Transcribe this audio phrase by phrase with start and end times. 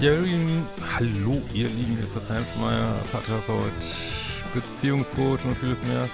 [0.00, 3.72] Ja, ihr Lieben, hallo, ihr Lieben, ist das Heinz Meier, Paartherapeut,
[4.54, 6.08] Beziehungscoach und vieles mehr.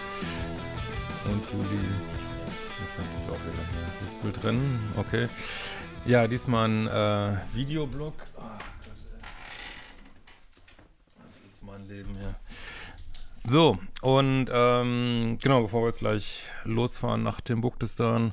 [1.26, 1.84] Und Juli
[2.80, 4.80] ist natürlich auch wieder hier das Bild drin.
[4.96, 5.28] Okay.
[6.06, 8.14] Ja, diesmal ein äh, Videoblog.
[8.38, 8.40] Oh
[11.22, 12.34] das ist mein Leben hier.
[13.46, 18.32] So, und ähm, genau, bevor wir jetzt gleich losfahren nach dem Buktistan,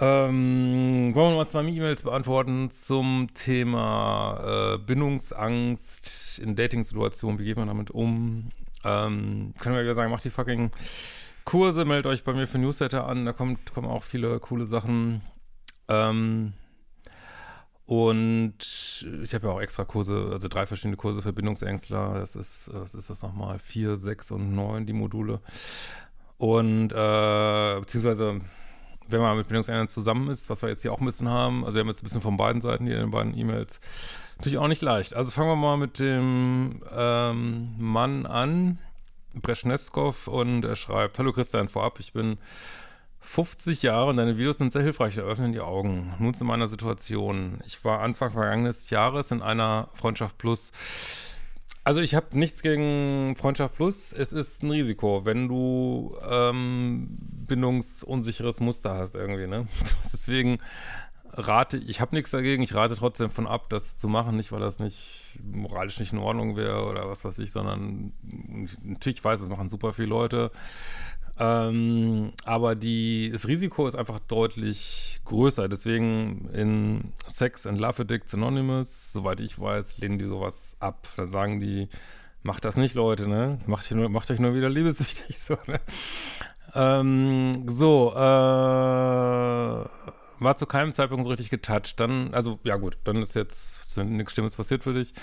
[0.00, 7.38] ähm, wollen wir mal zwei E-Mails beantworten zum Thema äh, Bindungsangst in Dating-Situationen.
[7.38, 8.50] Wie geht man damit um?
[8.84, 10.70] Ähm, können wir ja sagen, macht die fucking
[11.44, 15.22] Kurse, meldet euch bei mir für Newsletter an, da kommt, kommen auch viele coole Sachen.
[15.88, 16.52] Ähm,
[17.86, 22.14] und ich habe ja auch extra Kurse, also drei verschiedene Kurse für Bindungsängstler.
[22.20, 23.58] Das ist, was ist das nochmal?
[23.58, 25.40] Vier, sechs und neun, die Module.
[26.36, 28.40] Und, äh, beziehungsweise
[29.08, 31.74] wenn man mit Bindungsängstern zusammen ist, was wir jetzt hier auch ein bisschen haben, also
[31.76, 33.80] wir haben jetzt ein bisschen von beiden Seiten hier in den beiden E-Mails,
[34.36, 35.14] natürlich auch nicht leicht.
[35.14, 38.78] Also fangen wir mal mit dem ähm, Mann an,
[39.34, 42.38] Breschneskov, und er schreibt, Hallo Christian, vorab, ich bin
[43.20, 46.14] 50 Jahre und deine Videos sind sehr hilfreich, eröffnen die Augen.
[46.18, 47.58] Nun zu meiner Situation.
[47.66, 50.72] Ich war Anfang vergangenes Jahres in einer Freundschaft Plus
[51.88, 54.12] also ich habe nichts gegen Freundschaft Plus.
[54.12, 59.46] Es ist ein Risiko, wenn du ähm, bindungsunsicheres Muster hast irgendwie.
[59.46, 59.66] Ne?
[60.12, 60.58] Deswegen
[61.32, 62.62] rate ich, habe nichts dagegen.
[62.62, 66.18] Ich rate trotzdem von ab, das zu machen, nicht weil das nicht moralisch nicht in
[66.18, 68.12] Ordnung wäre oder was weiß ich, sondern
[68.82, 70.50] natürlich weiß, es machen super viele Leute.
[71.38, 75.68] Ähm, aber die, das Risiko ist einfach deutlich größer.
[75.68, 81.08] Deswegen in Sex and Love Addicts Anonymous, soweit ich weiß, lehnen die sowas ab.
[81.16, 81.88] Da sagen die,
[82.42, 83.60] macht das nicht, Leute, ne?
[83.66, 85.80] Macht, nur, macht euch nur wieder liebesüchtig, so, ne?
[86.74, 88.18] Ähm, so, äh,
[90.40, 91.98] war zu keinem Zeitpunkt so richtig getoucht.
[92.00, 95.14] Dann, also, ja gut, dann ist jetzt nichts Schlimmes passiert für dich.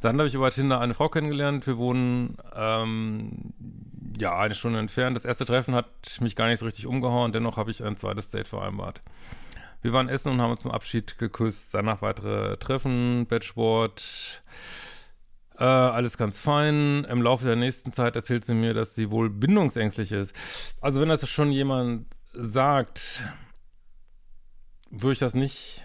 [0.00, 1.66] Dann habe ich über Tinder eine Frau kennengelernt.
[1.66, 3.52] Wir wohnen, ähm,
[4.18, 5.16] ja, eine Stunde entfernt.
[5.16, 7.32] Das erste Treffen hat mich gar nicht so richtig umgehauen.
[7.32, 9.02] Dennoch habe ich ein zweites Date vereinbart.
[9.82, 11.74] Wir waren essen und haben uns zum Abschied geküsst.
[11.74, 14.42] Danach weitere Treffen, Batchboard,
[15.58, 17.04] äh, alles ganz fein.
[17.04, 20.34] Im Laufe der nächsten Zeit erzählt sie mir, dass sie wohl bindungsängstlich ist.
[20.80, 23.24] Also wenn das schon jemand sagt,
[24.90, 25.84] würde ich das nicht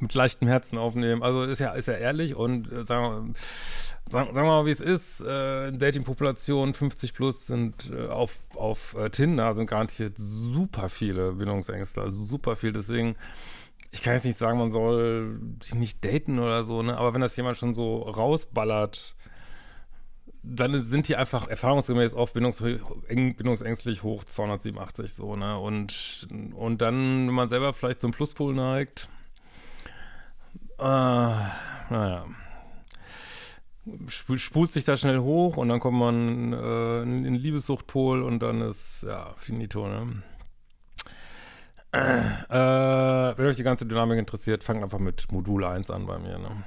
[0.00, 1.22] mit leichtem Herzen aufnehmen.
[1.22, 3.34] Also ist ja, ist ja ehrlich und äh, sagen, wir,
[4.10, 5.20] sagen, sagen wir mal, wie es ist.
[5.20, 12.00] Äh, Dating-Population 50 plus sind äh, auf, auf äh, Tinder sind garantiert super viele Bindungsängste,
[12.00, 12.72] also super viel.
[12.72, 13.16] Deswegen,
[13.90, 16.96] ich kann jetzt nicht sagen, man soll sich nicht daten oder so, ne?
[16.96, 19.14] Aber wenn das jemand schon so rausballert,
[20.42, 22.62] dann sind die einfach erfahrungsgemäß oft bindungs
[23.08, 25.58] bindungsängstlich hoch 287 so, ne?
[25.58, 29.08] Und, und dann, wenn man selber vielleicht zum Pluspol neigt,
[30.78, 32.26] äh, naja,
[34.08, 38.60] spult sich da schnell hoch und dann kommt man äh, in den Liebessuchtpol und dann
[38.60, 40.22] ist, ja, finito, ne?
[41.90, 46.38] Äh, wenn euch die ganze Dynamik interessiert, fangt einfach mit Modul 1 an bei mir,
[46.38, 46.64] ne?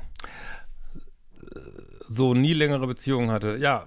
[2.11, 3.57] so nie längere Beziehungen hatte.
[3.57, 3.85] Ja,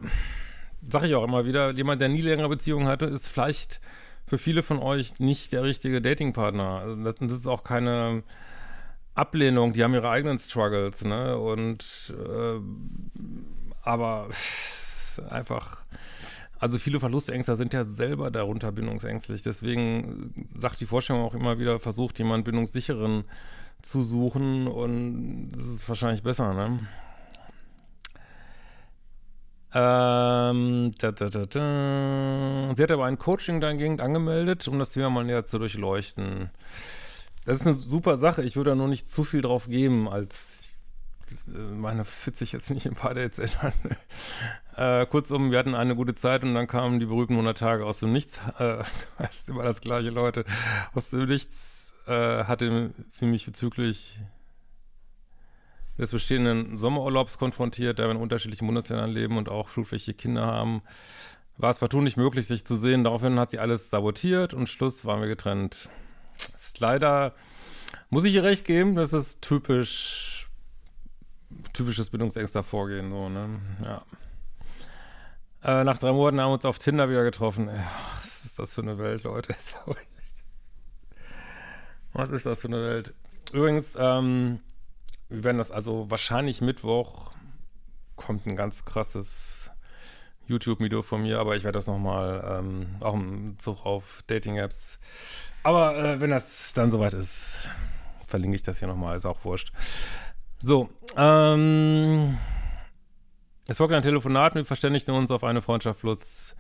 [0.81, 3.81] sag ich auch immer wieder, jemand, der nie längere Beziehungen hatte, ist vielleicht
[4.27, 6.81] für viele von euch nicht der richtige Datingpartner.
[6.81, 8.23] Also das, das, ist auch keine
[9.15, 11.39] Ablehnung, die haben ihre eigenen Struggles, ne?
[11.39, 12.61] Und äh,
[13.83, 14.29] aber
[15.31, 15.85] einfach,
[16.59, 19.43] also viele Verlustängster sind ja selber darunter bindungsängstlich.
[19.43, 23.25] Deswegen sagt die Vorstellung auch immer wieder, versucht jemand bindungssicheren
[23.83, 26.81] zu suchen und das ist wahrscheinlich besser, ne?
[29.77, 32.75] Ähm, da, da, da, da.
[32.75, 36.51] Sie hat aber ein Coaching dahingehend angemeldet, um das Thema mal näher zu durchleuchten.
[37.45, 38.43] Das ist eine super Sache.
[38.43, 40.71] Ich würde da nur nicht zu viel drauf geben, als
[41.49, 43.73] äh, meine, wird sich jetzt nicht im paar Dates ändern.
[44.77, 48.01] äh, kurzum, wir hatten eine gute Zeit und dann kamen die berühmten 100 Tage aus
[48.01, 48.41] dem Nichts.
[48.59, 48.85] Äh,
[49.19, 50.45] das ist immer das gleiche, Leute.
[50.95, 54.21] Aus dem Nichts äh, hatte sie mich bezüglich
[55.99, 60.83] des bestehenden Sommerurlaubs konfrontiert, da wir in unterschiedlichen Bundesländern leben und auch schulpflichtige Kinder haben,
[61.57, 63.05] war es partout nicht möglich, sich zu sehen.
[63.05, 65.89] Daraufhin hat sie alles sabotiert und Schluss waren wir getrennt.
[66.55, 67.35] Ist leider,
[68.11, 70.49] muss ich ihr recht geben, das ist typisch,
[71.73, 73.61] typisches bindungsängster Vorgehen, so, ne?
[73.83, 74.03] Ja.
[75.63, 77.69] Äh, nach drei Monaten haben wir uns auf Tinder wieder getroffen.
[77.69, 79.55] Ja, was ist das für eine Welt, Leute?
[82.17, 83.13] Was ist das für eine Welt?
[83.53, 84.61] Übrigens, ähm,
[85.29, 87.33] wir werden das also wahrscheinlich Mittwoch
[88.15, 89.54] kommt ein ganz krasses
[90.47, 94.99] YouTube-Video von mir, aber ich werde das nochmal ähm, auch im Zug auf Dating-Apps.
[95.63, 97.69] Aber äh, wenn das dann soweit ist,
[98.27, 99.73] verlinke ich das hier nochmal, ist auch wurscht.
[100.63, 102.39] So, ähm,
[103.69, 106.55] es folgt ein Telefonat, wir verständigten uns auf eine Freundschaft plus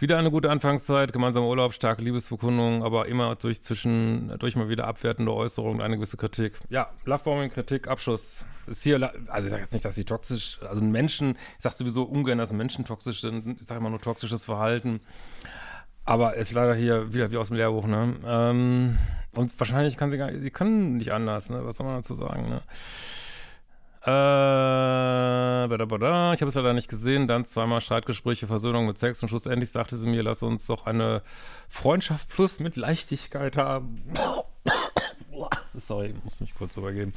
[0.00, 5.32] wieder eine gute Anfangszeit, gemeinsamer Urlaub, starke Liebesbekundung, aber immer durch zwischendurch mal wieder abwertende
[5.32, 6.58] Äußerungen, eine gewisse Kritik.
[6.68, 8.44] Ja, Lovebombing, Kritik, Abschuss.
[8.66, 8.96] Ist hier,
[9.28, 12.52] also ich sage jetzt nicht, dass sie toxisch, also Menschen, ich sage sowieso ungern, dass
[12.52, 15.00] Menschen toxisch sind, ich sage immer nur toxisches Verhalten.
[16.04, 18.14] Aber ist leider hier wieder wie aus dem Lehrbuch, ne?
[18.24, 18.98] Ähm,
[19.34, 21.64] und wahrscheinlich kann sie gar sie kann nicht anders, ne?
[21.64, 22.62] Was soll man dazu sagen, ne?
[24.08, 25.64] Äh,
[26.34, 27.28] ich habe es leider nicht gesehen.
[27.28, 31.22] Dann zweimal Streitgespräche, Versöhnung mit Sex und schlussendlich sagte sie mir, lass uns doch eine
[31.68, 34.04] Freundschaft plus mit Leichtigkeit haben.
[35.74, 37.12] Sorry, muss mich kurz übergeben.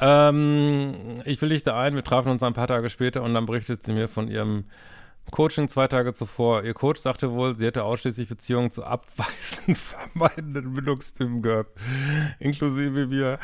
[0.00, 3.92] Ähm, ich willigte ein, wir trafen uns ein paar Tage später und dann berichtet sie
[3.92, 4.64] mir von ihrem
[5.30, 6.64] Coaching zwei Tage zuvor.
[6.64, 9.76] Ihr Coach sagte wohl, sie hätte ausschließlich Beziehungen zu abweisend
[10.14, 11.78] vermeidenden Bindungstypen gehabt.
[12.38, 13.38] Inklusive mir.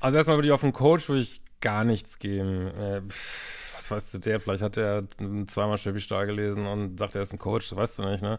[0.00, 2.68] Also erstmal würde ich auf einen Coach würde ich gar nichts geben.
[2.68, 5.04] Äh, pff, was weißt du, der, vielleicht hat er
[5.46, 8.38] zweimal Steffi Stahl gelesen und sagt, er ist ein Coach, das weißt du nicht, ne?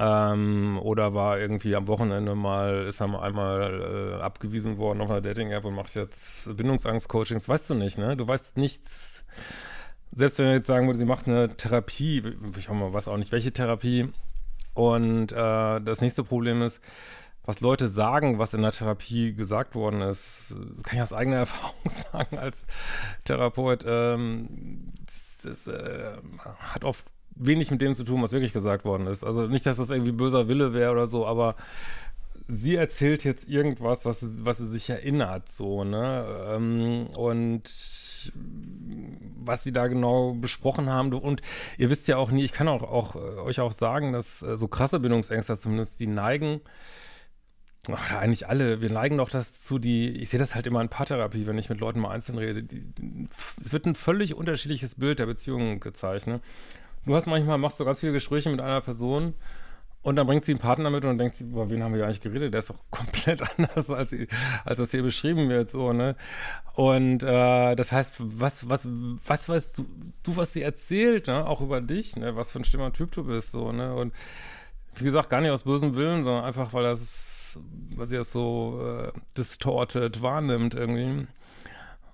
[0.00, 5.20] Ähm, oder war irgendwie am Wochenende mal, ist mal einmal äh, abgewiesen worden auf einer
[5.20, 8.16] Dating-App und macht jetzt Bindungsangst-Coachings, weißt du nicht, ne?
[8.16, 9.24] Du weißt nichts.
[10.12, 12.22] Selbst wenn er jetzt sagen würde, sie macht eine Therapie,
[12.56, 14.08] ich weiß auch nicht, welche Therapie.
[14.74, 16.80] Und äh, das nächste Problem ist,
[17.48, 21.80] was Leute sagen, was in der Therapie gesagt worden ist, kann ich aus eigener Erfahrung
[21.86, 22.66] sagen als
[23.24, 26.18] Therapeut, ähm, das, das äh,
[26.58, 29.24] hat oft wenig mit dem zu tun, was wirklich gesagt worden ist.
[29.24, 31.54] Also nicht, dass das irgendwie böser Wille wäre oder so, aber
[32.48, 36.26] sie erzählt jetzt irgendwas, was sie, was sie sich erinnert, so, ne?
[36.50, 37.62] Ähm, und
[39.42, 41.14] was sie da genau besprochen haben.
[41.14, 41.40] Und
[41.78, 44.68] ihr wisst ja auch nie, ich kann auch, auch euch auch sagen, dass äh, so
[44.68, 46.60] krasse Bindungsängste zumindest, die neigen,
[47.90, 48.82] Ach, eigentlich alle.
[48.82, 51.80] Wir neigen doch dazu, die, ich sehe das halt immer in Paartherapie, wenn ich mit
[51.80, 52.62] Leuten mal einzeln rede.
[52.62, 52.84] Die,
[53.60, 56.42] es wird ein völlig unterschiedliches Bild der Beziehung gezeichnet.
[57.06, 59.34] Du hast manchmal, machst du ganz viele Gespräche mit einer Person
[60.02, 62.20] und dann bringt sie einen Partner mit und denkt sie, über wen haben wir eigentlich
[62.20, 62.52] geredet?
[62.52, 64.14] Der ist doch komplett anders, als,
[64.64, 66.16] als das hier beschrieben wird, so, ne?
[66.74, 69.86] Und äh, das heißt, was, was, was weißt du,
[70.22, 71.46] du, was sie erzählt, ne?
[71.46, 72.36] Auch über dich, ne?
[72.36, 73.94] Was für ein stimmer Typ du bist, so, ne?
[73.94, 74.12] Und
[74.94, 77.00] wie gesagt, gar nicht aus bösem Willen, sondern einfach, weil das
[77.96, 81.26] was sie das so äh, distorted wahrnimmt irgendwie.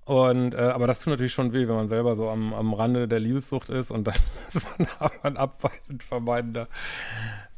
[0.04, 3.08] Und, äh, aber das tut natürlich schon weh, wenn man selber so am, am Rande
[3.08, 4.14] der Liebessucht ist und dann
[4.48, 6.68] ist man aber ein abweisend vermeidender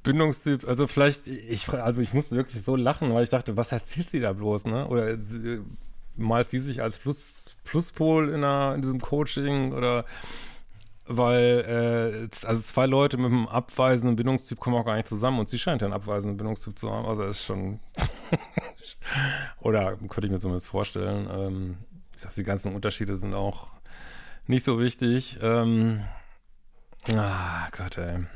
[0.04, 0.66] Bindungstyp.
[0.66, 4.20] Also vielleicht, ich, also ich musste wirklich so lachen, weil ich dachte, was erzählt sie
[4.20, 4.86] da bloß, ne?
[4.86, 5.18] Oder
[6.16, 10.04] malt sie sich als Plus, Pluspol in, einer, in diesem Coaching oder
[11.08, 15.48] weil äh, also zwei Leute mit einem abweisenden Bindungstyp kommen auch gar nicht zusammen und
[15.48, 17.06] sie scheint einen abweisenden Bindungstyp zu haben.
[17.06, 17.80] Also ist schon
[19.60, 21.28] oder könnte ich mir zumindest vorstellen.
[21.30, 21.76] Ähm,
[22.14, 23.68] ich sag, die ganzen Unterschiede sind auch
[24.46, 25.38] nicht so wichtig.
[25.42, 26.04] Ähm,
[27.14, 28.26] ah Gott, ey.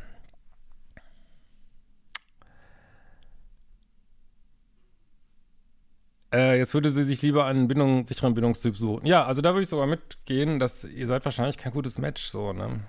[6.33, 9.07] Äh, jetzt würde sie sich lieber einen Bindung, sicheren Bindungstyp suchen.
[9.07, 12.53] Ja, also da würde ich sogar mitgehen, dass ihr seid wahrscheinlich kein gutes Match, so,
[12.53, 12.81] ne?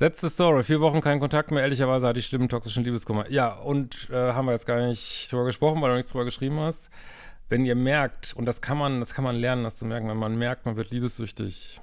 [0.00, 0.62] Letzte Story.
[0.62, 1.62] Vier Wochen kein Kontakt mehr.
[1.62, 3.28] Ehrlicherweise hatte ich schlimmen toxischen Liebeskummer.
[3.30, 6.60] Ja, und äh, haben wir jetzt gar nicht drüber gesprochen, weil du nichts drüber geschrieben
[6.60, 6.88] hast.
[7.48, 10.16] Wenn ihr merkt, und das kann man, das kann man lernen, das zu merken, wenn
[10.16, 11.80] man merkt, man wird liebessüchtig.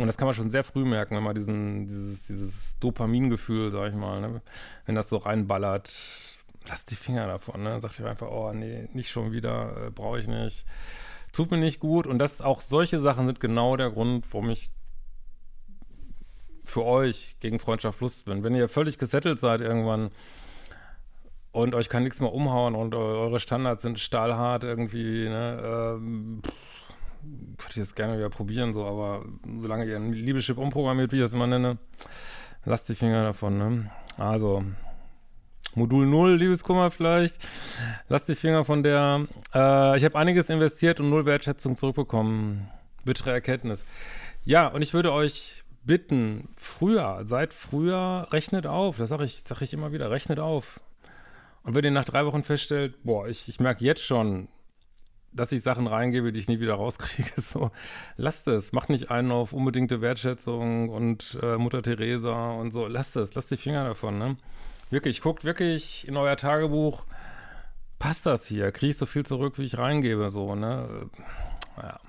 [0.00, 3.90] Und das kann man schon sehr früh merken, wenn man diesen, dieses, dieses Dopamingefühl, sag
[3.90, 4.42] ich mal, ne?
[4.86, 5.92] wenn das so reinballert,
[6.68, 7.62] lass die Finger davon.
[7.62, 7.80] Ne?
[7.80, 10.64] Sagt ihr einfach, oh nee, nicht schon wieder, äh, brauche ich nicht.
[11.32, 12.06] Tut mir nicht gut.
[12.06, 14.70] Und das auch solche Sachen sind genau der Grund, warum ich
[16.64, 18.44] für euch gegen Freundschaft Lust bin.
[18.44, 20.10] Wenn ihr völlig gesettelt seid irgendwann
[21.50, 26.42] und euch kann nichts mehr umhauen und eure Standards sind stahlhart irgendwie, ne, ähm,
[27.56, 29.24] könnte ich das gerne wieder probieren, so, aber
[29.58, 31.78] solange ihr ein Liebeschip umprogrammiert, wie ich das immer nenne,
[32.64, 33.90] lasst die Finger davon, ne?
[34.18, 34.62] Also,
[35.74, 37.38] Modul 0, Liebeskummer vielleicht.
[38.08, 39.26] Lass die Finger von der.
[39.54, 42.68] Äh, ich habe einiges investiert und null Wertschätzung zurückbekommen.
[43.04, 43.84] Bittere Erkenntnis.
[44.44, 48.98] Ja, und ich würde euch bitten, früher, seit früher, rechnet auf.
[48.98, 50.80] Das sage ich, sag ich immer wieder, rechnet auf.
[51.62, 54.48] Und wenn ihr nach drei Wochen feststellt, boah, ich, ich merke jetzt schon,
[55.32, 57.70] dass ich Sachen reingebe, die ich nie wieder rauskriege, so,
[58.16, 58.72] lasst es.
[58.72, 62.86] Macht nicht einen auf unbedingte Wertschätzung und äh, Mutter Teresa und so.
[62.86, 64.36] Lasst es, lasst die Finger davon, ne?
[64.90, 67.04] Wirklich, guckt wirklich in euer Tagebuch,
[67.98, 68.72] passt das hier?
[68.72, 71.10] Kriege ich so viel zurück, wie ich reingebe, so, ne?
[71.76, 72.00] Ja.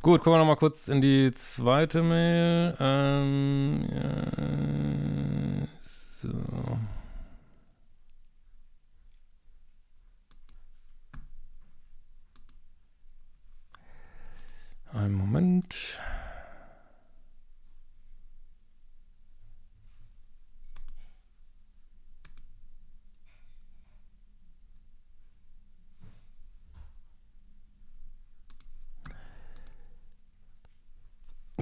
[0.00, 2.76] Gut, gucken wir noch mal kurz in die zweite Mail.
[2.78, 6.78] Ähm, ja, so.
[14.92, 15.74] Einen Moment.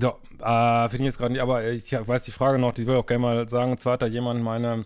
[0.03, 2.97] So, äh, finde ich jetzt gerade nicht, aber ich weiß die Frage noch, die will
[2.97, 3.73] auch gerne mal sagen.
[3.73, 4.85] Und zwar hat da jemand meine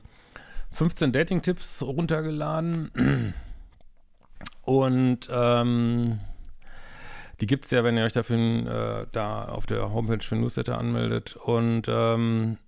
[0.72, 3.34] 15 Dating-Tipps runtergeladen.
[4.62, 6.20] Und ähm,
[7.40, 10.76] die gibt es ja, wenn ihr euch dafür äh, da auf der Homepage für Newsletter
[10.76, 11.36] anmeldet.
[11.36, 12.58] Und ähm,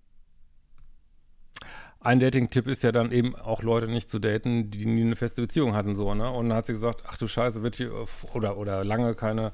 [2.00, 5.42] ein Dating-Tipp ist ja dann eben auch Leute nicht zu daten, die nie eine feste
[5.42, 6.30] Beziehung hatten, so, ne?
[6.30, 7.92] Und dann hat sie gesagt, ach du Scheiße, wird hier,
[8.32, 9.52] oder, oder lange keine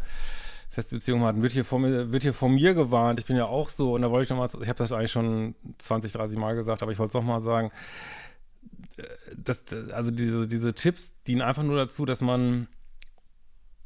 [0.74, 3.18] feste Beziehung hatten, wird hier, vor mir, wird hier vor mir gewarnt.
[3.18, 3.94] Ich bin ja auch so.
[3.94, 6.92] Und da wollte ich nochmal, ich habe das eigentlich schon 20, 30 Mal gesagt, aber
[6.92, 7.70] ich wollte es nochmal sagen.
[9.36, 12.68] Das, also diese, diese Tipps dienen einfach nur dazu, dass man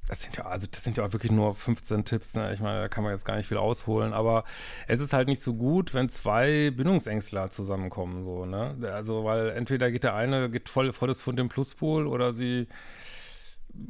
[0.09, 2.53] das sind ja, also das sind ja wirklich nur 15 Tipps, ne?
[2.55, 4.45] Ich meine, da kann man jetzt gar nicht viel ausholen, aber
[4.87, 8.75] es ist halt nicht so gut, wenn zwei Bindungsängstler zusammenkommen, so, ne?
[8.91, 12.69] Also, weil entweder geht der eine, geht voll volles Fund im Pluspol oder sie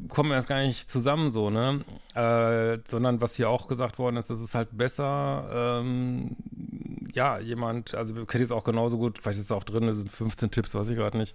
[0.09, 1.81] kommen erst gar nicht zusammen so, ne?
[2.15, 6.37] Äh, sondern was hier auch gesagt worden ist, es ist halt besser, ähm,
[7.15, 9.97] ja, jemand, also wir kennen jetzt auch genauso gut, vielleicht ist es auch drin, das
[9.97, 11.35] sind 15 Tipps, weiß ich gerade nicht.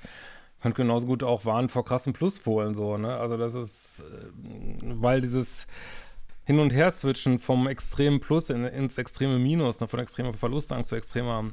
[0.64, 3.18] Man kann genauso gut auch warnen vor krassen Pluspolen so, ne?
[3.18, 5.68] Also das ist, äh, weil dieses
[6.46, 9.88] Hin- und Her-Switchen vom extremen Plus in, ins extreme Minus, ne?
[9.88, 11.52] von extremer Verlustangst zu extremer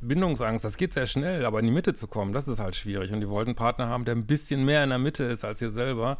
[0.00, 3.12] Bindungsangst, das geht sehr schnell, aber in die Mitte zu kommen, das ist halt schwierig.
[3.12, 5.60] Und die wollten einen Partner haben, der ein bisschen mehr in der Mitte ist als
[5.60, 6.18] ihr selber,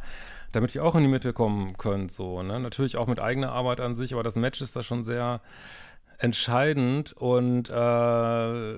[0.51, 2.11] damit ihr auch in die Mitte kommen könnt.
[2.11, 2.59] So, ne?
[2.59, 5.41] Natürlich auch mit eigener Arbeit an sich, aber das Match ist da schon sehr
[6.19, 8.73] entscheidend und äh,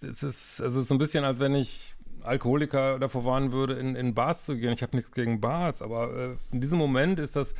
[0.00, 3.94] es ist, es ist so ein bisschen, als wenn ich Alkoholiker davor warnen würde, in,
[3.96, 4.72] in Bars zu gehen.
[4.72, 7.54] Ich habe nichts gegen Bars, aber äh, in diesem Moment ist das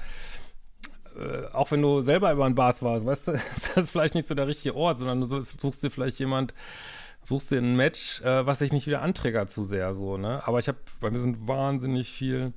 [1.18, 4.26] äh, auch wenn du selber über ein Bars warst, weißt du, ist das vielleicht nicht
[4.28, 6.54] so der richtige Ort, sondern du suchst dir vielleicht jemand,
[7.22, 10.42] suchst dir ein Match, äh, was dich nicht wieder anträgert zu sehr, so, ne?
[10.46, 12.52] Aber ich habe, bei mir sind wahnsinnig viel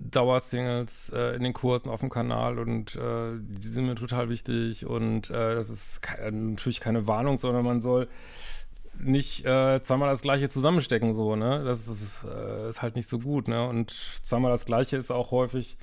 [0.00, 4.86] Dauersingles äh, in den Kursen auf dem Kanal und äh, die sind mir total wichtig
[4.86, 8.08] und äh, das ist ke natürlich keine Warnung, sondern man soll
[9.00, 11.62] nicht äh, zweimal das Gleiche zusammenstecken, so, ne?
[11.64, 13.68] Das ist, äh, ist halt nicht so gut, ne?
[13.68, 15.76] Und zweimal das Gleiche ist auch häufig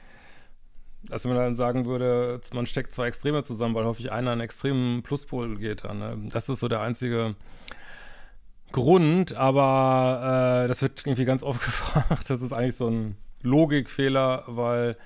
[1.10, 5.04] als man dann sagen würde, man steckt zwei Extreme zusammen, weil häufig einer einen extremen
[5.04, 6.00] Pluspol geht dann.
[6.00, 6.30] Ne?
[6.32, 7.36] Das ist so der einzige
[8.72, 12.30] Grund, aber äh, das wird irgendwie ganz oft gefragt.
[12.30, 14.98] Das ist eigentlich so ein Logikfehler, weil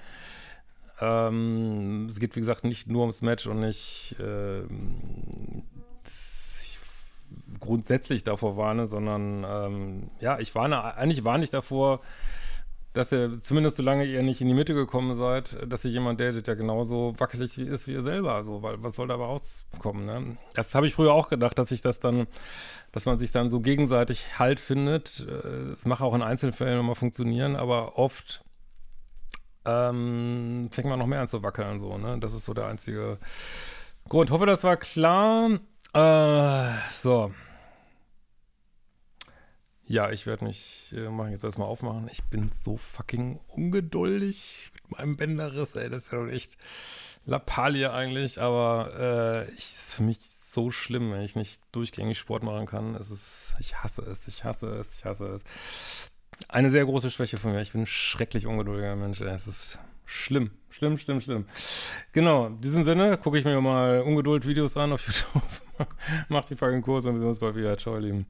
[1.02, 4.64] ähm, es geht, wie gesagt, nicht nur ums Match und nicht äh,
[7.60, 12.02] grundsätzlich davor warne, sondern ähm, ja, ich warne, eigentlich warne ich davor,
[12.94, 16.48] dass ihr, zumindest solange ihr nicht in die Mitte gekommen seid, dass ihr jemand datet,
[16.48, 18.34] der genauso wackelig ist wie ihr selber.
[18.34, 20.38] Also, weil was soll dabei rauskommen, ne?
[20.56, 22.28] Das habe ich früher auch gedacht, dass sich das dann,
[22.92, 25.20] dass man sich dann so gegenseitig Halt findet.
[25.20, 28.44] Es mag auch in Einzelfällen nochmal funktionieren, aber oft
[29.66, 32.18] ähm, fängt man noch mehr an zu wackeln, so, ne?
[32.20, 33.20] Das ist so der einzige
[34.08, 34.32] Grund.
[34.32, 35.60] Hoffe, das war klar.
[35.94, 37.32] Äh, so.
[39.90, 42.08] Ja, ich werde mich, äh, mache jetzt erstmal aufmachen.
[42.12, 45.90] Ich bin so fucking ungeduldig mit meinem Bänderriss, ey.
[45.90, 46.60] Das ist ja doch echt
[47.26, 52.44] Lappalie eigentlich, aber äh, ich, ist für mich so schlimm, wenn ich nicht durchgängig Sport
[52.44, 52.94] machen kann.
[52.94, 55.44] Es ist, ich hasse es, ich hasse es, ich hasse es.
[56.48, 57.62] Eine sehr große Schwäche von mir.
[57.62, 59.22] Ich bin ein schrecklich ungeduldiger Mensch.
[59.22, 59.30] Ey.
[59.30, 61.46] Es ist schlimm, schlimm, schlimm, schlimm.
[62.12, 65.50] Genau, in diesem Sinne gucke ich mir mal Ungeduld-Videos an auf YouTube.
[66.28, 67.76] Macht die fucking Kurse und wir sehen uns bald wieder.
[67.76, 68.28] Ciao, ihr Lieben.